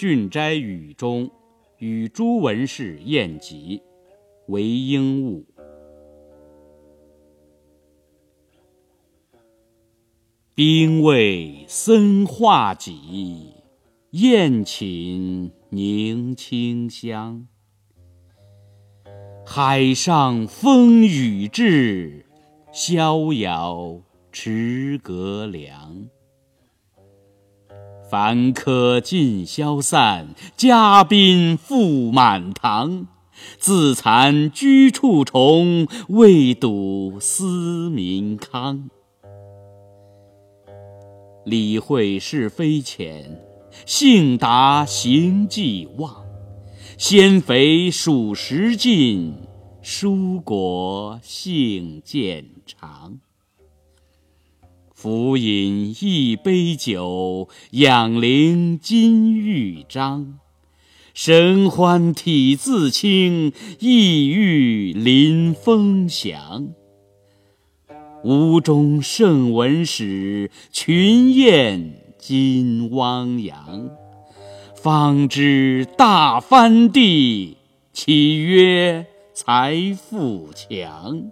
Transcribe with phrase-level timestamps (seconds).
[0.00, 1.30] 郡斋雨中
[1.76, 3.82] 与诸文士宴集，
[4.46, 5.44] 为应物。
[10.54, 13.52] 兵卫森化戟，
[14.12, 17.46] 宴寝凝清香。
[19.44, 22.24] 海上风雨至，
[22.72, 24.00] 逍遥
[24.32, 26.08] 池阁凉。
[28.10, 33.06] 凡客尽消散，嘉宾复满堂。
[33.56, 38.90] 自惭居处重，未睹思民康。
[41.44, 43.40] 理会是非浅，
[43.86, 46.24] 性达行迹忘。
[46.98, 49.36] 鲜肥数十尽，
[49.84, 53.20] 蔬果性渐长。
[55.02, 60.38] 浮饮一杯酒，养灵金玉章。
[61.14, 66.74] 神欢体自清，意欲临风翔。
[68.22, 73.88] 吴中圣文史，群雁今汪洋。
[74.74, 77.56] 方知大藩地，
[77.94, 81.30] 岂曰财富强？